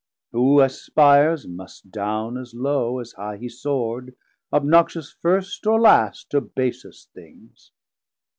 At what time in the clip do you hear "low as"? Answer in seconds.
2.55-3.11